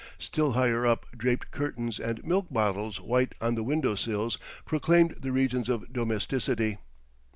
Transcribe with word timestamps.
Still 0.17 0.53
higher 0.53 0.83
up 0.83 1.05
draped 1.15 1.51
curtains 1.51 1.99
and 1.99 2.25
milk 2.25 2.47
bottles 2.49 2.99
white 2.99 3.35
on 3.39 3.53
the 3.53 3.61
window 3.61 3.93
sills 3.93 4.39
proclaimed 4.65 5.15
the 5.19 5.31
regions 5.31 5.69
of 5.69 5.93
domesticity. 5.93 6.79